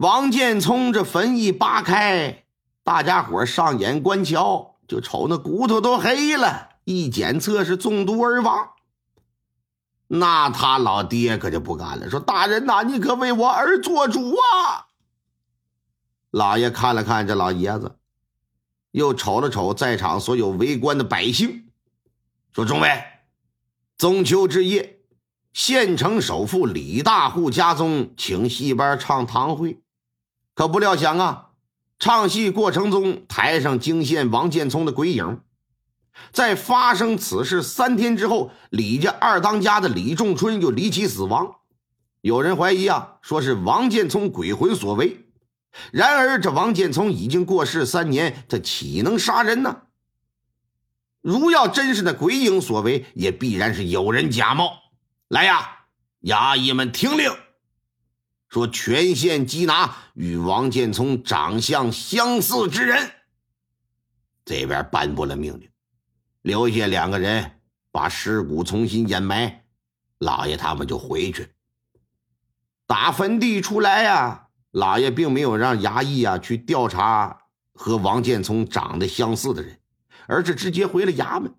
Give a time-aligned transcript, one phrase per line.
[0.00, 2.44] 王建聪这坟一扒开，
[2.82, 8.70] 大家伙上眼观瞧，就瞅那骨头都黑了，一检测是中毒而亡。
[10.06, 14.88] 那他老爹可就不干了，说：“大人呐，你可为我儿做主啊！”
[16.32, 17.98] 老爷看了看这老爷子，
[18.92, 21.66] 又瞅了瞅在场所有围观的百姓，
[22.54, 22.88] 说：“众位，
[23.98, 24.96] 中秋之夜。”
[25.52, 29.82] 县城首富李大户家中请戏班唱堂会，
[30.54, 31.50] 可不料想啊，
[31.98, 35.40] 唱戏过程中台上惊现王建聪的鬼影。
[36.32, 41.56] 在发生此事三天之后，李家二当家的李仲春就离奇死亡。
[42.20, 45.26] 有人怀疑啊，说是王建聪鬼魂所为。
[45.92, 49.82] 然而这王建聪已经过世三年，他岂能杀人呢？
[51.22, 54.72] 如要真是那鬼影所为，也必然是有人假冒。
[55.28, 55.84] 来呀，
[56.22, 57.30] 衙役们听令，
[58.50, 63.12] 说全县缉拿与王建聪长相相似之人。
[64.44, 65.70] 这边颁布了命令，
[66.42, 67.60] 留下两个人
[67.92, 69.64] 把尸骨重新掩埋。
[70.18, 71.48] 老爷他们就回去。
[72.86, 79.80] 打坟地出来呀，老爷并没有让衙役啊去调查和王建聪长得相似的人，
[80.26, 81.54] 而是直接回了衙门。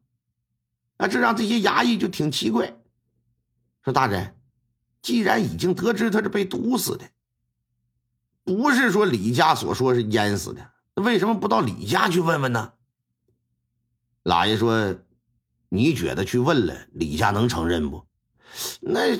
[0.97, 2.75] 啊，这让这些衙役就挺奇怪。
[3.83, 4.35] 说大人，
[5.01, 7.09] 既然已经得知他是被毒死的，
[8.43, 12.73] 不是说李家所说是淹死的，为什么不到李家去问问呢？
[14.23, 14.95] 老爷说
[15.69, 18.05] ：“你觉得去问了，李家能承认不？
[18.79, 19.17] 那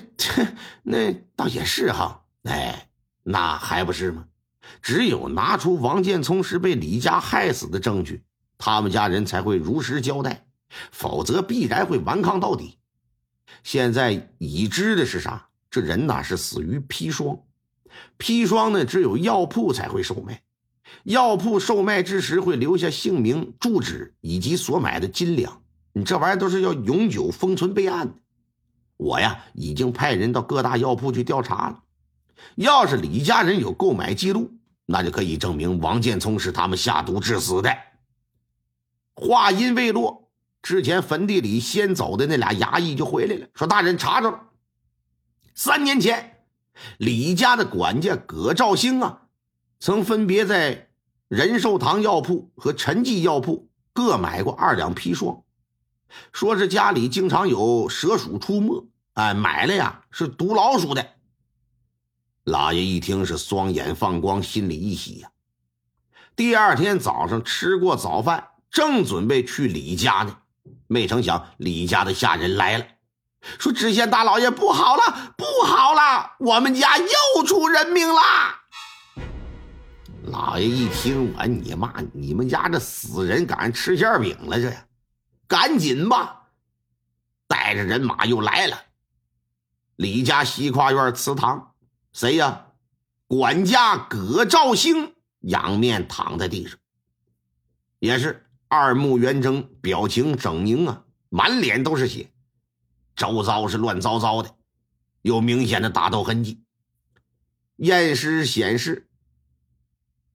[0.84, 2.26] 那倒也是哈。
[2.44, 2.90] 哎，
[3.24, 4.28] 那还不是吗？
[4.82, 8.24] 只有拿出王建聪是被李家害死的证据，
[8.60, 10.46] 他们家人才会如实交代，
[10.92, 12.78] 否则必然会顽抗到底。”
[13.64, 15.50] 现在已知的是啥？
[15.72, 17.40] 这人呐是死于砒霜，
[18.20, 20.42] 砒霜呢只有药铺才会售卖，
[21.06, 25.62] 药铺售卖之时会留下姓名、住址以及所买的斤两，
[25.94, 28.14] 你这玩意儿都是要永久封存备案的。
[28.98, 31.84] 我呀已经派人到各大药铺去调查了，
[32.56, 34.52] 要是李家人有购买记录，
[34.86, 37.74] 那就可以证明王建聪是他们下毒致死的。
[39.16, 40.30] 话音未落。
[40.62, 44.40] 之前坟地里先走的那俩衙役就回来了，说：“大人查着了，
[45.64, 46.44] 三年前
[46.98, 49.28] 李家的管家葛兆兴啊，
[49.80, 50.90] 曾分别在
[51.28, 55.44] 仁寿堂药铺和陈记药铺各买过二两砒霜，
[56.34, 61.08] 说是家里经常有蛇鼠出没，哎，买了呀是毒老鼠的。”
[62.44, 65.30] 老爷一听是双眼放光，心里一喜呀。
[66.36, 70.40] 第二天早上吃过早饭，正准备去李家呢。
[70.88, 72.86] 没成想，李家的下人来了，
[73.60, 78.62] 说：“知县大老爷，不好了，不好了，我们家又出人命啦！”
[80.26, 84.72] 老爷一听，我你妈，你们家这死人赶上吃馅饼了，这
[85.48, 86.44] 赶紧吧，
[87.48, 88.78] 带着人马又来了。
[89.96, 91.74] 李家西跨院祠堂，
[92.14, 92.68] 谁呀？
[93.28, 96.78] 管家葛兆兴仰面躺在地上，
[98.00, 98.46] 也是。
[98.74, 102.32] 二目圆睁，表情狰狞啊，满脸都是血，
[103.22, 104.56] 周遭是乱糟糟的，
[105.22, 106.64] 有明显的打斗痕迹。
[107.76, 109.08] 验尸显示，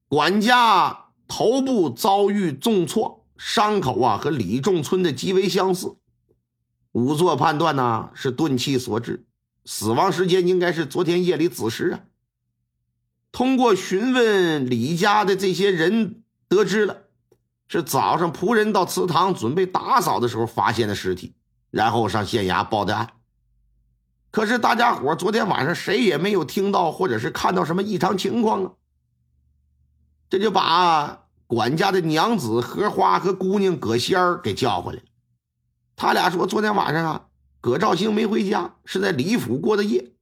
[0.07, 5.97] 管家头部遭遇重挫，伤口啊和李仲村的极为相似。
[6.93, 9.27] 仵作判断呢是钝器所致，
[9.65, 12.01] 死亡时间应该是昨天夜里子时啊。
[13.33, 17.03] 通过询问李家的这些人，得知了。
[17.69, 21.35] 是早上仆人到祠堂准备打扫的时候发现的尸体，
[21.71, 23.11] 然后上县衙报的案。
[24.31, 28.73] 可是大家伙昨天晚上谁也没有听到或者是看到什么异常情况啊！
[30.29, 35.03] 这就把管家的娘子荷花和姑娘葛仙儿给叫回来。
[35.95, 37.27] 他俩说昨天晚上啊，
[37.61, 40.13] 葛兆兴没回家，是在李府过的夜。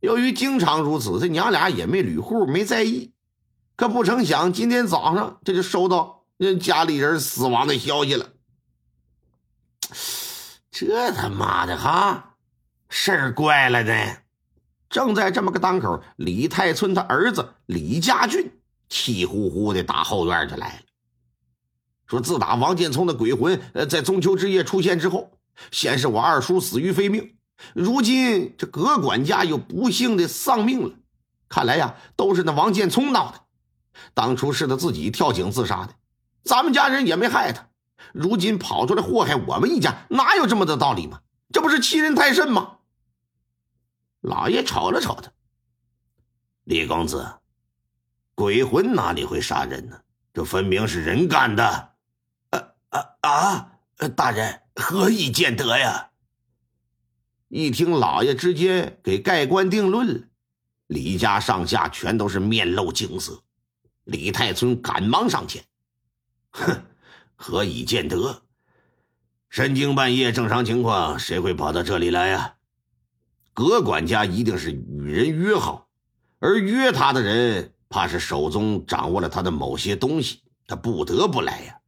[0.00, 3.12] 由于经常如此，这娘俩也没捋户，没在意。
[3.76, 6.24] 可不成想，今天早上这就收到。
[6.36, 8.30] 人家里人死亡的消息了，
[10.72, 12.36] 这他妈的哈
[12.88, 13.92] 事儿怪了呢！
[14.88, 18.50] 正在这么个当口，李太村他儿子李家俊
[18.88, 20.82] 气呼呼的打后院就来了，
[22.06, 25.32] 说自打王建聪的鬼魂呃在中秋之夜出现之后，
[25.70, 27.36] 先是我二叔死于非命，
[27.74, 30.94] 如今这葛管家又不幸的丧命了，
[31.50, 33.40] 看来呀都是那王建聪闹的，
[34.14, 35.94] 当初是他自己跳井自杀的。
[36.44, 37.68] 咱们家人也没害他，
[38.12, 41.20] 如今跑出来祸害我们一家，哪有这么的道理吗？
[41.52, 42.78] 这不是欺人太甚吗？
[44.20, 45.32] 老爷瞅了瞅他，
[46.64, 47.40] 李公子，
[48.34, 50.00] 鬼魂哪里会杀人呢？
[50.32, 51.94] 这分明是人干的！
[52.50, 53.72] 啊啊啊！
[54.16, 56.10] 大人何以见得呀？
[57.48, 60.28] 一听老爷直接给盖棺定论了，
[60.86, 63.42] 李家上下全都是面露惊色。
[64.04, 65.62] 李太村赶忙上前
[66.50, 66.82] ：“哼，
[67.44, 68.42] 何以见得？
[69.48, 72.54] 深更半夜正常情况，谁会跑到这里来呀？
[73.52, 75.88] 葛管家一定是与人约好，
[76.38, 81.80] 而约他的人，怕是手中掌握了他的某些东西，他不得不来呀。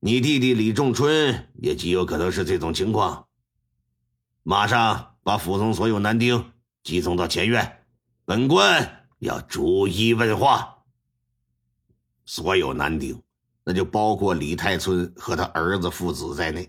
[0.00, 3.28] 你弟弟李仲春也极有可能是这种情况。”
[4.42, 6.52] 马上把府中所有男丁
[6.82, 7.84] 集中到前院，
[8.24, 10.78] 本官要逐一问话。
[12.26, 13.22] 所有男丁，
[13.70, 16.68] 那就包括李太村和他儿子父子在内，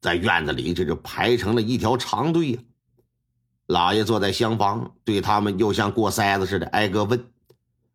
[0.00, 2.58] 在院子里这就排成了一条长队呀。
[3.68, 7.24] 老爷坐在厢房，对他们又像过筛子似的挨个问。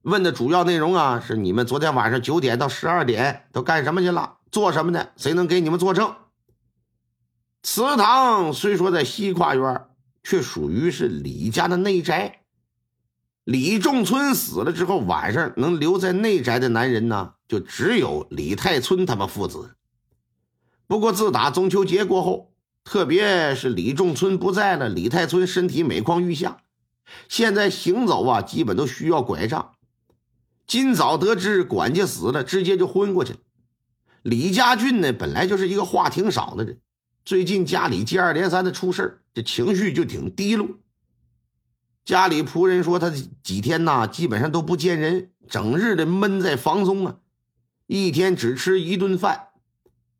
[0.03, 5.11] 问的主要内容啊，是你们昨天晚上九点到十二点都干什么去了，做什么的？
[5.17, 6.15] 谁能给你们作证？
[7.61, 9.85] 祠堂虽说在西跨院，
[10.23, 12.43] 却属于是李家的内宅。
[13.47, 19.77] 李仲春死了之后，晚上能留在内宅的男人呢，就只有李太春他们父子。
[20.85, 22.51] 不过自打中秋节过后，
[22.83, 26.57] 特别是李仲春不在了，李太春身体每况愈下，
[27.29, 29.75] 现在行走啊，基本都需要拐杖。
[30.67, 33.39] 今早得知管家死了，直接就昏过去了。
[34.23, 36.81] 李家俊呢，本来就是一个话挺少的人。
[37.23, 40.67] 最近家里接二连三的出事这情绪就挺低落。
[42.07, 43.11] 家里仆人说他
[43.43, 47.17] 几天呐，基本上都不见人，整日的闷在房中啊，
[47.85, 49.49] 一天只吃一顿饭，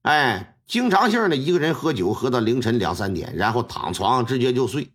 [0.01, 4.91] 哎，经常性的一个人喝酒喝到凌晨两三点，然后躺床直接就睡。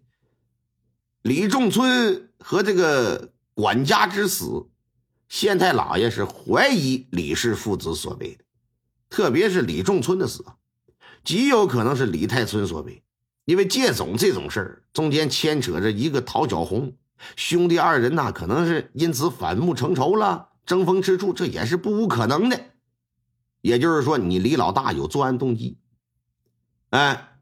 [1.23, 4.67] 李仲村和这个管家之死，
[5.31, 8.45] 县太老爷是怀疑李氏父子所为的，
[9.09, 10.45] 特别是李仲村的死。
[11.25, 13.03] 极有可能是李太村所为，
[13.45, 16.93] 因为借种这种事儿，中间牵扯着一个陶小红
[17.37, 22.61] 兄弟二人呐，可能是因此反目成仇了，争风吃醋，这也是不无可能的。
[23.61, 25.79] 也就是说，你李老大有作案动机。
[26.91, 27.39] 哎，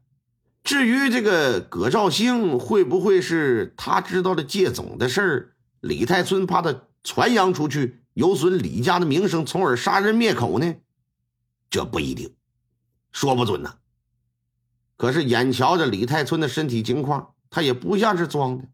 [0.63, 10.75] 至于这个葛兆兴会不会是他知道了借种的事儿，李太村怕他传扬出去，有损李家的名声，从而杀人灭口呢？
[11.69, 12.33] 这不一定。
[13.11, 13.75] 说不准呢。
[15.01, 18.65] 可是眼瞧着李太村的身体情况，他也不像是装的。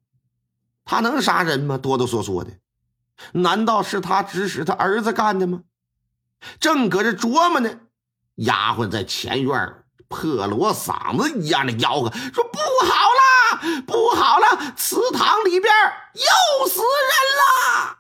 [0.84, 1.78] 他能杀人吗？
[1.78, 2.52] 哆哆嗦嗦的，
[3.32, 5.62] 难道是他指使他儿子干的吗？
[6.60, 7.80] 正搁这琢磨呢，
[8.36, 9.74] 丫鬟在前院
[10.10, 14.74] 破锣嗓子一样的吆喝说：“不好了，不好了！
[14.76, 15.74] 祠堂里边
[16.14, 16.90] 又死人
[17.40, 17.97] 了！”